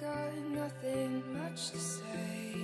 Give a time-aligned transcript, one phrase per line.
[0.00, 2.54] got nothing much to say.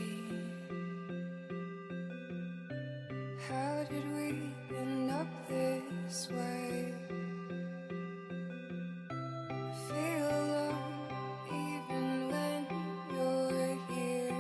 [3.49, 6.95] How did we end up this way?
[9.89, 10.75] Feel low
[11.51, 12.67] even when
[13.11, 14.35] you're here.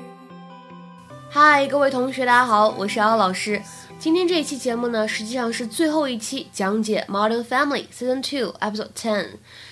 [1.30, 3.60] 嗨，各位同学，大家好，我是瑶瑶老师。
[3.99, 9.27] 今天这一期节目呢，实际上是最后一期讲解《Modern Family》Season Two Episode Ten，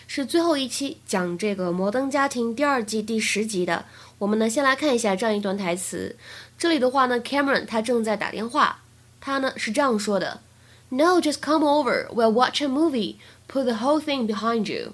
[0.08, 3.86] 是最后一期讲这个《摩登家庭》第二季第十集的。
[4.18, 6.16] 我们呢，先来看一下这样一段台词。
[6.58, 8.80] 这里的话呢，Cameron 他正在打电话，
[9.22, 10.42] 他呢是这样说的：“
[10.90, 12.08] No, just come over.
[12.08, 13.16] We'll watch a movie.
[13.48, 14.94] Put the whole thing behind you.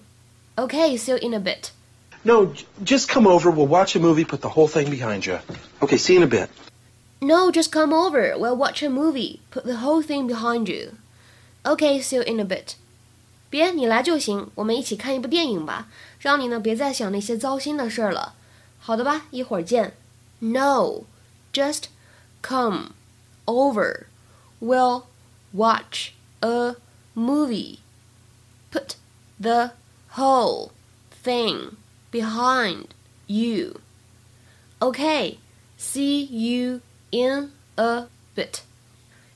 [0.56, 1.70] Okay, see you in a bit.”
[2.24, 3.50] No, j- just come over.
[3.50, 4.26] We'll watch a movie.
[4.26, 5.40] Put the whole thing behind you.
[5.82, 6.50] Okay, see you in a bit.
[7.20, 8.36] No, just come over.
[8.38, 9.40] We'll watch a movie.
[9.50, 10.98] Put the whole thing behind you.
[11.64, 12.76] Okay, see you in a bit.
[13.50, 15.88] 别，你来就行，我们一起看一部电影吧，
[16.20, 18.36] 让你呢别再想那些糟心的事儿了。
[18.80, 19.96] 好的吧，一会儿见。
[20.40, 21.04] No,
[21.54, 21.84] just
[22.42, 22.94] come
[23.46, 24.08] over.
[24.60, 25.04] We'll
[25.54, 26.76] watch a
[27.16, 27.78] movie.
[28.72, 28.96] Put
[29.40, 29.72] the
[30.16, 30.72] whole
[31.24, 31.78] thing
[32.12, 32.88] behind
[33.28, 33.80] you.
[34.80, 35.38] Okay,
[35.78, 38.61] see you in a bit。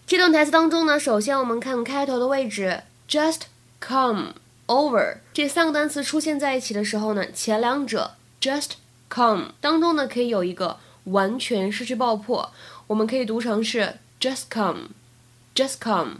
[0.06, 3.42] 这段台词当中呢，首先我们看开头的位置，just
[3.81, 4.34] come
[4.67, 8.73] over 这三个单词出现在一起的时候呢，前两者 just
[9.09, 12.53] come 当中呢可以有一个完全失去爆破，
[12.89, 16.19] 我们可以读成是 just come，just come。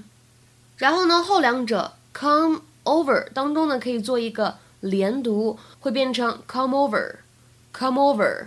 [0.77, 8.47] 然后呢，后两者 come over 当中呢可以做一个连读，会变成 come over，come over。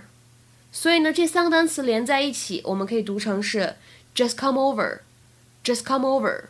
[0.77, 3.75] 所以呢，这三个单词连在一起，我们可以读成是
[4.13, 6.47] just come over，just come over。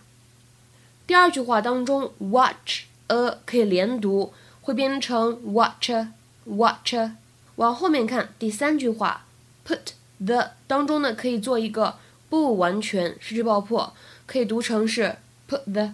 [1.06, 6.08] 第二句话当中，watch a 可以连读，会变成 watch a
[6.46, 7.16] watch a。
[7.58, 9.28] 往后面看，第三句话
[9.64, 13.94] ，put the 当中呢可以做一个不完全失去爆破，
[14.26, 15.94] 可以读成是 put the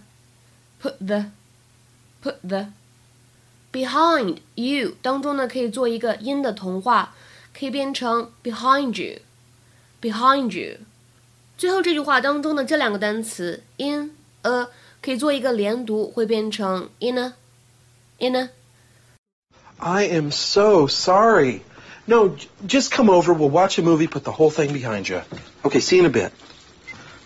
[0.81, 1.25] put the
[2.23, 2.67] put the。
[3.73, 7.13] behind you 当中呢可以做一个音的同化。
[7.58, 10.78] 可以变成 behind you，behind you。
[11.56, 14.12] 最后这句话当中的这两个单词 in
[14.42, 14.68] a
[15.00, 18.50] 可以做一个连读，会变成 in a，in a。
[19.78, 21.60] I am so sorry.
[22.06, 23.32] No, j- just come over.
[23.32, 24.06] We'll watch a movie.
[24.06, 25.22] Put the whole thing behind you.
[25.64, 26.32] Okay, see you in a bit.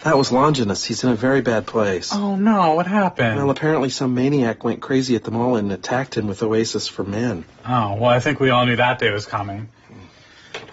[0.03, 0.85] That was Longinus.
[0.85, 2.11] He's in a very bad place.
[2.15, 3.37] Oh no, what happened?
[3.37, 7.05] Well, apparently some maniac went crazy at the mall and attacked him with Oasis for
[7.05, 7.45] Men.
[7.69, 9.69] oh, well, I think we all knew that day was coming.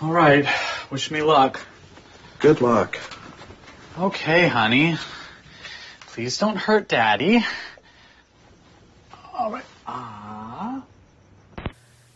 [0.02, 0.46] All right,
[0.92, 1.60] wish me luck.
[2.40, 2.98] Good luck.
[3.98, 4.98] Okay, honey.
[6.14, 7.44] Please don't hurt Daddy.
[9.34, 9.64] All right.
[9.86, 10.82] Ah.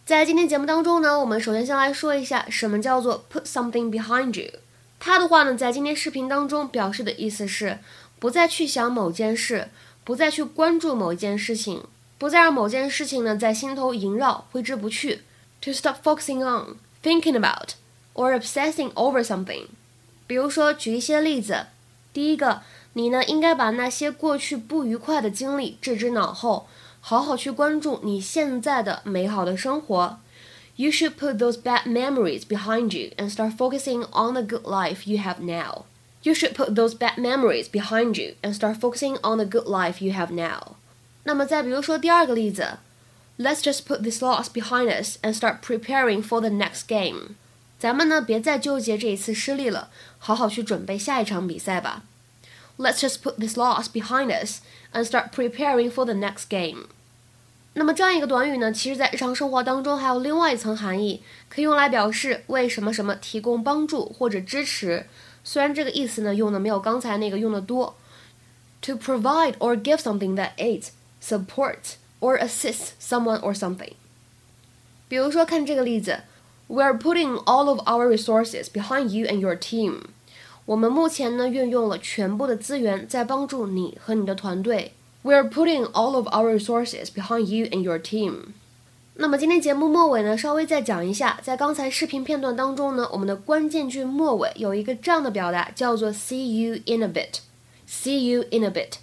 [0.06, 4.60] 在今天节目当中呢，我们首先先来说一下什么叫做 put something behind you。
[5.00, 7.80] 它的话呢，在今天视频当中表示的意思是
[8.20, 9.70] 不再去想某件事，
[10.04, 11.84] 不再去关注某一件事情，
[12.18, 15.22] 不再让某件事情呢在心头萦绕、挥之不去。
[15.62, 17.76] To stop focusing on, thinking about,
[18.14, 19.68] or obsessing over something。
[20.28, 21.68] 比如说，举一些例子。
[22.14, 22.62] 第一个，
[22.94, 26.68] 你呢应该把那些过去不愉快的经历置之脑后，
[27.00, 30.20] 好好去关注你现在的美好的生活。
[30.76, 35.20] You should put those bad memories behind you and start focusing on the good life you
[35.20, 35.84] have now.
[36.24, 40.04] You should put those bad memories behind you and start focusing on the good life
[40.04, 40.76] you have now.
[41.24, 42.80] 那么再比如说第二个例子
[43.38, 47.36] ，Let's just put this loss behind us and start preparing for the next game.
[47.80, 52.04] 咱们呢别再纠结这一次失利了，好好去准备下一场比赛吧。
[52.78, 54.62] Let's just put this loss behind us
[54.94, 56.88] and start preparing for the next game.
[57.74, 65.08] 那么这样一个短语呢，其实在日常生活当中还有另外一层含义，可以用来表示为什么什么提供帮助或者支持。
[65.44, 67.96] 虽然这个意思呢用的没有刚才那个用的多。
[68.82, 70.90] To provide or give something that aids,
[71.22, 73.94] supports, or assists someone or something.
[75.08, 76.22] 比如说看这个例子，
[76.68, 80.04] We're putting all of our resources behind you and your team.
[80.66, 84.94] 我们目前呢运用了全部的资源在帮助你和你的团队。
[85.24, 88.54] We're putting all of our resources behind you and your team.
[89.16, 98.94] 那么今天节目末尾呢，稍微再讲一下，在刚才视频片段当中呢，我们的关键句末尾有一个这样的表达，叫做 “see you in a bit”。See you in a bit。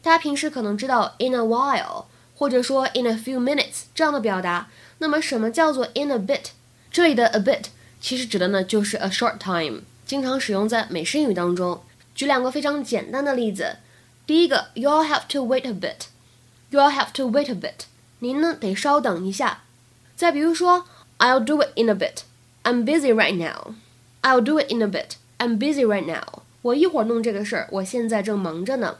[0.00, 2.04] 大家平时可能知道 in a while，
[2.41, 4.67] 或者说 in a few minutes 这样的表达。
[4.97, 6.45] 那么什么叫做 in a bit？
[6.91, 7.65] 这里的 a bit
[7.99, 11.83] 其实指的呢就是 a short time，经常使用在美式英语当中。
[12.15, 13.77] 举两个非常简单的例子。
[14.25, 16.07] 第一个，You'll have to wait a bit.
[16.71, 17.85] You'll have to wait a bit.
[18.17, 19.61] 您呢得稍等一下。
[20.15, 20.87] 再比如说
[21.19, 22.23] I'll do it in a bit.
[22.63, 23.75] I'm busy right now.
[24.23, 25.11] I'll do it in a bit.
[25.37, 26.41] I'm busy right now.
[26.63, 28.97] 我一会儿弄这个事儿，我现在正忙着呢。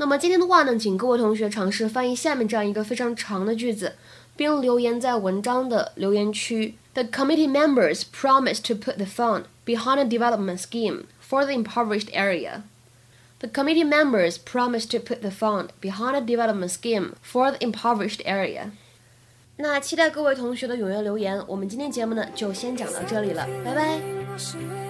[0.00, 3.96] 那么今天的话呢，请各位同学尝试翻译下面这样一个非常长的句子，
[4.34, 6.74] 并留言在文章的留言区。
[6.94, 12.62] The committee members promised to put the fund behind a development scheme for the impoverished area.
[13.40, 18.24] The committee members promised to put the fund behind a development scheme for the impoverished
[18.24, 18.70] area.
[19.58, 21.44] 那期待各位同学的踊跃留言。
[21.46, 24.89] 我们今天节目呢就先讲到这里了，拜拜。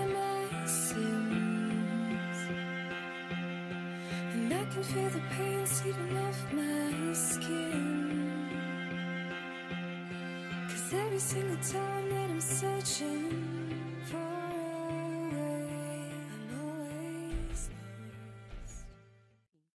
[5.21, 8.49] The pain seeping off my skin.
[10.69, 13.60] Cause every single time that I'm searching